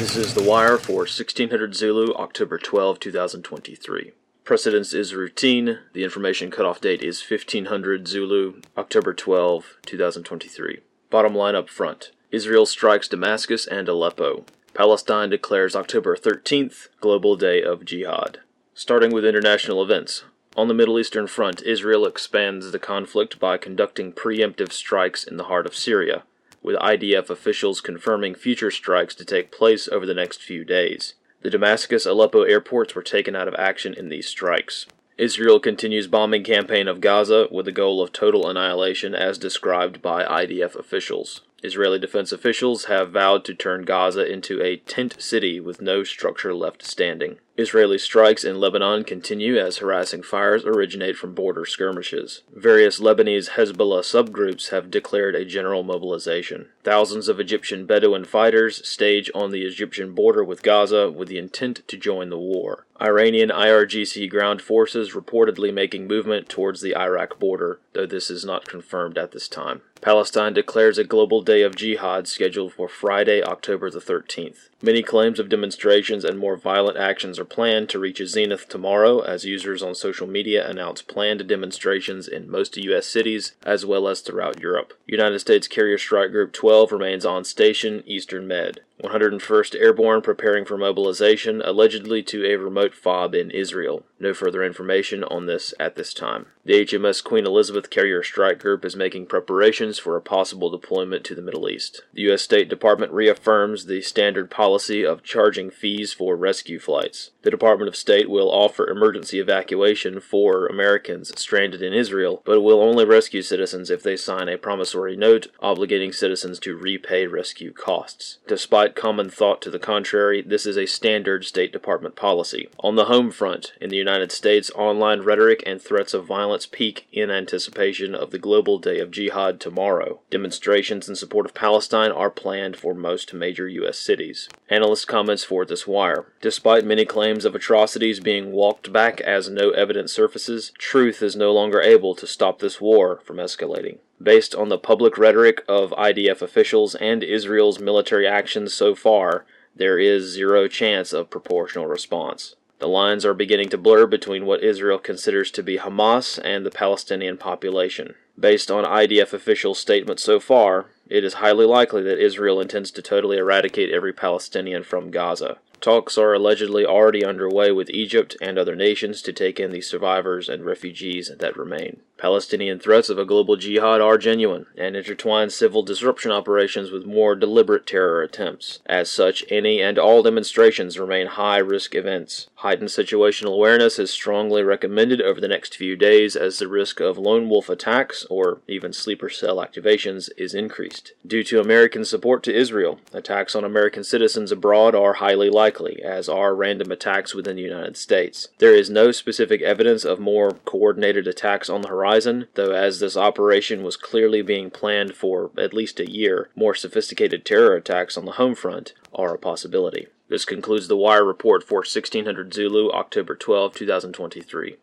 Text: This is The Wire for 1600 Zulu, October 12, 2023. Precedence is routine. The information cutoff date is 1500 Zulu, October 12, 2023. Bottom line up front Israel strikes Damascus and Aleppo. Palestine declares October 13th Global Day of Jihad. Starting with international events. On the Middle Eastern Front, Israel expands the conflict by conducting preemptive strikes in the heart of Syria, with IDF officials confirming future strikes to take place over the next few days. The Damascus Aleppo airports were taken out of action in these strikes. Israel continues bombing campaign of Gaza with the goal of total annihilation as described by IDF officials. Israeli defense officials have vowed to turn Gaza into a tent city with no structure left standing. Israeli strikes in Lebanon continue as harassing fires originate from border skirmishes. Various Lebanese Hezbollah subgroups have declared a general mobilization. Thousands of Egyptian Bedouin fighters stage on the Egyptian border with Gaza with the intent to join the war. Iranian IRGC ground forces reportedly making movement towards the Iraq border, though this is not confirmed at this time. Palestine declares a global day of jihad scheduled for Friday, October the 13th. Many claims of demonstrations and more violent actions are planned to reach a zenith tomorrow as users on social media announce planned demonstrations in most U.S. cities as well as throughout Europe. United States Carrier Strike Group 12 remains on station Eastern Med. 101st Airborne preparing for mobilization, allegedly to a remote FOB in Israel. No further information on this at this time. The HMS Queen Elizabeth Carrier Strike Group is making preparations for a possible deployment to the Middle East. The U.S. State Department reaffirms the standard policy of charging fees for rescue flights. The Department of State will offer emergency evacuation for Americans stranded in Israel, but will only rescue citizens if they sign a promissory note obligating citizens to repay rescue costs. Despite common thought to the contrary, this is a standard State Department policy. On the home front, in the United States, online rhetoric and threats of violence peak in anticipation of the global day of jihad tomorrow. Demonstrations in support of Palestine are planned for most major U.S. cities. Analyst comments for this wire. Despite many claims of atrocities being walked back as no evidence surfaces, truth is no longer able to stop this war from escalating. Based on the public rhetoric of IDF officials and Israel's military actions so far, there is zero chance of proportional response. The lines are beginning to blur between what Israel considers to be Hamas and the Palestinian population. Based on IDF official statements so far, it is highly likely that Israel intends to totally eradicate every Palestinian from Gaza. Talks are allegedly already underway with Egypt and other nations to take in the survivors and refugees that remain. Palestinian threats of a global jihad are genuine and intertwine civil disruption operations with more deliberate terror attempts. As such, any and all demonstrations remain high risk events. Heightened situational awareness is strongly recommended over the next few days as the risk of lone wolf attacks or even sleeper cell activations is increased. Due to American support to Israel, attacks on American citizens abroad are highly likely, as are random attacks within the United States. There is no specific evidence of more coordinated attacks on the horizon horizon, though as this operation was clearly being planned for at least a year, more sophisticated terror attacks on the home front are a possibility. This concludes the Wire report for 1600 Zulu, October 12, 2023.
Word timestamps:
This 0.00 0.16
is 0.16 0.32
The 0.32 0.42
Wire 0.42 0.78
for 0.78 1.00
1600 1.00 1.74
Zulu, 1.74 2.14
October 2.14 2.56
12, 2.56 3.00
2023. 3.00 4.12
Precedence 4.44 4.94
is 4.94 5.14
routine. 5.14 5.80
The 5.92 6.04
information 6.04 6.50
cutoff 6.50 6.80
date 6.80 7.02
is 7.02 7.22
1500 7.22 8.08
Zulu, 8.08 8.62
October 8.78 9.12
12, 9.12 9.76
2023. 9.84 10.78
Bottom 11.10 11.34
line 11.34 11.54
up 11.54 11.68
front 11.68 12.12
Israel 12.30 12.64
strikes 12.64 13.08
Damascus 13.08 13.66
and 13.66 13.90
Aleppo. 13.90 14.46
Palestine 14.72 15.28
declares 15.28 15.76
October 15.76 16.16
13th 16.16 16.88
Global 17.02 17.36
Day 17.36 17.62
of 17.62 17.84
Jihad. 17.84 18.40
Starting 18.72 19.12
with 19.12 19.26
international 19.26 19.82
events. 19.82 20.24
On 20.56 20.66
the 20.66 20.74
Middle 20.74 20.98
Eastern 20.98 21.26
Front, 21.26 21.62
Israel 21.62 22.06
expands 22.06 22.72
the 22.72 22.78
conflict 22.78 23.38
by 23.38 23.58
conducting 23.58 24.14
preemptive 24.14 24.72
strikes 24.72 25.24
in 25.24 25.36
the 25.36 25.44
heart 25.44 25.66
of 25.66 25.76
Syria, 25.76 26.22
with 26.62 26.76
IDF 26.76 27.30
officials 27.30 27.80
confirming 27.80 28.34
future 28.34 28.70
strikes 28.70 29.14
to 29.14 29.24
take 29.24 29.52
place 29.52 29.88
over 29.88 30.06
the 30.06 30.14
next 30.14 30.42
few 30.42 30.64
days. 30.64 31.14
The 31.42 31.50
Damascus 31.50 32.04
Aleppo 32.04 32.42
airports 32.42 32.94
were 32.94 33.02
taken 33.02 33.34
out 33.34 33.48
of 33.48 33.54
action 33.54 33.94
in 33.94 34.08
these 34.08 34.28
strikes. 34.28 34.86
Israel 35.16 35.60
continues 35.60 36.06
bombing 36.06 36.44
campaign 36.44 36.88
of 36.88 37.00
Gaza 37.00 37.46
with 37.50 37.66
the 37.66 37.72
goal 37.72 38.02
of 38.02 38.12
total 38.12 38.48
annihilation 38.48 39.14
as 39.14 39.36
described 39.36 40.00
by 40.00 40.24
IDF 40.24 40.74
officials. 40.74 41.42
Israeli 41.62 41.98
defense 41.98 42.32
officials 42.32 42.86
have 42.86 43.10
vowed 43.10 43.44
to 43.44 43.54
turn 43.54 43.82
Gaza 43.82 44.30
into 44.30 44.62
a 44.62 44.78
tent 44.78 45.20
city 45.20 45.60
with 45.60 45.82
no 45.82 46.04
structure 46.04 46.54
left 46.54 46.82
standing. 46.82 47.38
Israeli 47.60 47.98
strikes 47.98 48.42
in 48.42 48.58
Lebanon 48.58 49.04
continue 49.04 49.58
as 49.58 49.78
harassing 49.78 50.22
fires 50.22 50.64
originate 50.64 51.16
from 51.16 51.34
border 51.34 51.64
skirmishes. 51.64 52.40
Various 52.54 53.00
Lebanese 53.00 53.50
Hezbollah 53.50 54.00
subgroups 54.00 54.70
have 54.70 54.90
declared 54.90 55.34
a 55.34 55.44
general 55.44 55.82
mobilization. 55.82 56.68
Thousands 56.82 57.28
of 57.28 57.38
Egyptian 57.38 57.84
Bedouin 57.84 58.24
fighters 58.24 58.86
stage 58.88 59.30
on 59.34 59.50
the 59.50 59.66
Egyptian 59.66 60.14
border 60.14 60.42
with 60.42 60.62
Gaza 60.62 61.10
with 61.10 61.28
the 61.28 61.36
intent 61.36 61.86
to 61.88 61.96
join 61.98 62.30
the 62.30 62.38
war. 62.38 62.86
Iranian 63.02 63.48
IRGC 63.48 64.28
ground 64.30 64.60
forces 64.60 65.12
reportedly 65.12 65.72
making 65.72 66.06
movement 66.06 66.48
towards 66.50 66.82
the 66.82 66.94
Iraq 66.94 67.38
border, 67.38 67.80
though 67.94 68.04
this 68.04 68.30
is 68.30 68.44
not 68.44 68.68
confirmed 68.68 69.16
at 69.16 69.32
this 69.32 69.48
time. 69.48 69.80
Palestine 70.02 70.54
declares 70.54 70.96
a 70.96 71.04
global 71.04 71.42
day 71.42 71.62
of 71.62 71.76
jihad 71.76 72.26
scheduled 72.26 72.72
for 72.72 72.88
Friday, 72.88 73.42
October 73.42 73.90
the 73.90 74.00
13th. 74.00 74.68
Many 74.82 75.02
claims 75.02 75.38
of 75.38 75.50
demonstrations 75.50 76.24
and 76.24 76.38
more 76.38 76.56
violent 76.56 76.96
actions 76.96 77.38
are 77.38 77.44
planned 77.44 77.90
to 77.90 77.98
reach 77.98 78.20
a 78.20 78.26
zenith 78.26 78.68
tomorrow 78.68 79.20
as 79.20 79.44
users 79.44 79.82
on 79.82 79.94
social 79.94 80.26
media 80.26 80.66
announce 80.66 81.02
planned 81.02 81.46
demonstrations 81.46 82.26
in 82.28 82.50
most 82.50 82.78
U.S. 82.78 83.06
cities 83.06 83.52
as 83.64 83.84
well 83.84 84.08
as 84.08 84.20
throughout 84.20 84.60
Europe. 84.60 84.94
United 85.06 85.38
States 85.40 85.68
Carrier 85.68 85.98
Strike 85.98 86.30
Group 86.30 86.54
12 86.54 86.69
remains 86.92 87.26
on 87.26 87.42
station 87.44 88.04
Eastern 88.06 88.46
Med. 88.46 88.80
101st 89.02 89.80
Airborne 89.80 90.22
preparing 90.22 90.64
for 90.64 90.76
mobilization, 90.76 91.62
allegedly 91.62 92.22
to 92.22 92.44
a 92.44 92.56
remote 92.56 92.94
FOB 92.94 93.34
in 93.34 93.50
Israel. 93.50 94.04
No 94.18 94.34
further 94.34 94.62
information 94.62 95.24
on 95.24 95.46
this 95.46 95.72
at 95.80 95.96
this 95.96 96.12
time. 96.12 96.46
The 96.64 96.84
HMS 96.84 97.24
Queen 97.24 97.46
Elizabeth 97.46 97.88
Carrier 97.88 98.22
Strike 98.22 98.58
Group 98.58 98.84
is 98.84 98.94
making 98.94 99.26
preparations 99.26 99.98
for 99.98 100.14
a 100.14 100.20
possible 100.20 100.68
deployment 100.68 101.24
to 101.24 101.34
the 101.34 101.42
Middle 101.42 101.68
East. 101.68 102.02
The 102.12 102.22
U.S. 102.22 102.42
State 102.42 102.68
Department 102.68 103.12
reaffirms 103.12 103.86
the 103.86 104.02
standard 104.02 104.50
policy 104.50 105.04
of 105.04 105.22
charging 105.22 105.70
fees 105.70 106.12
for 106.12 106.36
rescue 106.36 106.78
flights. 106.78 107.30
The 107.42 107.50
Department 107.50 107.88
of 107.88 107.96
State 107.96 108.28
will 108.28 108.50
offer 108.50 108.88
emergency 108.88 109.40
evacuation 109.40 110.20
for 110.20 110.66
Americans 110.66 111.32
stranded 111.40 111.80
in 111.80 111.94
Israel, 111.94 112.42
but 112.44 112.60
will 112.60 112.82
only 112.82 113.06
rescue 113.06 113.40
citizens 113.40 113.90
if 113.90 114.02
they 114.02 114.16
sign 114.16 114.50
a 114.50 114.58
promissory 114.58 115.16
note 115.16 115.46
obligating 115.62 116.14
citizens 116.14 116.58
to 116.60 116.76
repay 116.76 117.26
rescue 117.26 117.72
costs. 117.72 118.38
Despite 118.46 118.89
common 118.94 119.30
thought 119.30 119.62
to 119.62 119.70
the 119.70 119.78
contrary, 119.78 120.42
this 120.42 120.66
is 120.66 120.76
a 120.76 120.86
standard 120.86 121.44
State 121.44 121.72
Department 121.72 122.16
policy. 122.16 122.68
On 122.80 122.96
the 122.96 123.06
home 123.06 123.30
front, 123.30 123.72
in 123.80 123.90
the 123.90 123.96
United 123.96 124.32
States, 124.32 124.70
online 124.74 125.20
rhetoric 125.20 125.62
and 125.66 125.80
threats 125.80 126.14
of 126.14 126.26
violence 126.26 126.66
peak 126.66 127.06
in 127.12 127.30
anticipation 127.30 128.14
of 128.14 128.30
the 128.30 128.38
global 128.38 128.78
day 128.78 128.98
of 128.98 129.10
jihad 129.10 129.60
tomorrow. 129.60 130.20
Demonstrations 130.30 131.08
in 131.08 131.16
support 131.16 131.46
of 131.46 131.54
Palestine 131.54 132.12
are 132.12 132.30
planned 132.30 132.76
for 132.76 132.94
most 132.94 133.34
major 133.34 133.68
U.S. 133.68 133.98
cities. 133.98 134.48
Analyst 134.68 135.08
comments 135.08 135.44
for 135.44 135.64
this 135.64 135.86
wire. 135.86 136.26
Despite 136.40 136.84
many 136.84 137.04
claims 137.04 137.44
of 137.44 137.54
atrocities 137.54 138.20
being 138.20 138.52
walked 138.52 138.92
back 138.92 139.20
as 139.20 139.48
no 139.48 139.70
evidence 139.70 140.12
surfaces, 140.12 140.72
truth 140.78 141.22
is 141.22 141.36
no 141.36 141.52
longer 141.52 141.80
able 141.80 142.14
to 142.14 142.26
stop 142.26 142.58
this 142.58 142.80
war 142.80 143.20
from 143.24 143.36
escalating. 143.36 143.98
Based 144.22 144.54
on 144.54 144.68
the 144.68 144.78
public 144.78 145.16
rhetoric 145.16 145.64
of 145.66 145.92
IDF 145.92 146.42
officials 146.42 146.94
and 146.94 147.24
Israel's 147.24 147.78
military 147.78 148.26
actions 148.26 148.74
so 148.74 148.94
far, 148.94 149.46
there 149.74 149.98
is 149.98 150.30
zero 150.30 150.68
chance 150.68 151.14
of 151.14 151.30
proportional 151.30 151.86
response. 151.86 152.54
The 152.80 152.88
lines 152.88 153.24
are 153.24 153.34
beginning 153.34 153.70
to 153.70 153.78
blur 153.78 154.06
between 154.06 154.44
what 154.44 154.62
Israel 154.62 154.98
considers 154.98 155.50
to 155.52 155.62
be 155.62 155.78
Hamas 155.78 156.38
and 156.42 156.66
the 156.66 156.70
Palestinian 156.70 157.38
population. 157.38 158.14
Based 158.38 158.70
on 158.70 158.84
IDF 158.84 159.32
official 159.32 159.74
statements 159.74 160.22
so 160.22 160.38
far, 160.38 160.86
it 161.08 161.24
is 161.24 161.34
highly 161.34 161.66
likely 161.66 162.02
that 162.02 162.22
Israel 162.22 162.60
intends 162.60 162.90
to 162.92 163.02
totally 163.02 163.38
eradicate 163.38 163.90
every 163.90 164.12
Palestinian 164.12 164.82
from 164.82 165.10
Gaza. 165.10 165.58
Talks 165.80 166.18
are 166.18 166.34
allegedly 166.34 166.84
already 166.84 167.24
underway 167.24 167.72
with 167.72 167.88
Egypt 167.90 168.36
and 168.42 168.58
other 168.58 168.76
nations 168.76 169.22
to 169.22 169.32
take 169.32 169.58
in 169.58 169.72
the 169.72 169.80
survivors 169.80 170.48
and 170.48 170.64
refugees 170.64 171.30
that 171.38 171.56
remain. 171.56 172.00
Palestinian 172.20 172.78
threats 172.78 173.08
of 173.08 173.18
a 173.18 173.24
global 173.24 173.56
jihad 173.56 174.02
are 174.02 174.18
genuine 174.18 174.66
and 174.76 174.94
intertwine 174.94 175.48
civil 175.48 175.82
disruption 175.82 176.30
operations 176.30 176.90
with 176.90 177.06
more 177.06 177.34
deliberate 177.34 177.86
terror 177.86 178.22
attempts. 178.22 178.80
As 178.84 179.10
such, 179.10 179.42
any 179.48 179.80
and 179.80 179.98
all 179.98 180.22
demonstrations 180.22 180.98
remain 180.98 181.28
high 181.28 181.58
risk 181.58 181.94
events. 181.94 182.48
Heightened 182.56 182.90
situational 182.90 183.54
awareness 183.54 183.98
is 183.98 184.10
strongly 184.10 184.62
recommended 184.62 185.22
over 185.22 185.40
the 185.40 185.48
next 185.48 185.76
few 185.76 185.96
days 185.96 186.36
as 186.36 186.58
the 186.58 186.68
risk 186.68 187.00
of 187.00 187.16
lone 187.16 187.48
wolf 187.48 187.70
attacks 187.70 188.26
or 188.28 188.60
even 188.68 188.92
sleeper 188.92 189.30
cell 189.30 189.56
activations 189.56 190.28
is 190.36 190.52
increased. 190.52 191.12
Due 191.26 191.42
to 191.44 191.58
American 191.58 192.04
support 192.04 192.42
to 192.42 192.54
Israel, 192.54 193.00
attacks 193.14 193.54
on 193.54 193.64
American 193.64 194.04
citizens 194.04 194.52
abroad 194.52 194.94
are 194.94 195.14
highly 195.14 195.48
likely, 195.48 196.02
as 196.02 196.28
are 196.28 196.54
random 196.54 196.92
attacks 196.92 197.34
within 197.34 197.56
the 197.56 197.62
United 197.62 197.96
States. 197.96 198.48
There 198.58 198.74
is 198.74 198.90
no 198.90 199.10
specific 199.10 199.62
evidence 199.62 200.04
of 200.04 200.20
more 200.20 200.50
coordinated 200.66 201.26
attacks 201.26 201.70
on 201.70 201.80
the 201.80 201.88
horizon 201.88 202.09
horizon, 202.10 202.48
though 202.54 202.72
as 202.72 202.98
this 202.98 203.16
operation 203.16 203.84
was 203.84 203.96
clearly 203.96 204.42
being 204.42 204.68
planned 204.68 205.14
for 205.14 205.52
at 205.56 205.72
least 205.72 206.00
a 206.00 206.10
year, 206.10 206.50
more 206.56 206.74
sophisticated 206.74 207.44
terror 207.44 207.76
attacks 207.76 208.16
on 208.16 208.24
the 208.24 208.32
home 208.32 208.56
front 208.56 208.94
are 209.14 209.34
a 209.34 209.38
possibility. 209.38 210.08
This 210.28 210.44
concludes 210.44 210.88
the 210.88 210.96
Wire 210.96 211.24
report 211.24 211.62
for 211.62 211.78
1600 211.78 212.52
Zulu, 212.52 212.90
October 212.90 213.36
12, 213.36 213.74
2023. 213.74 214.76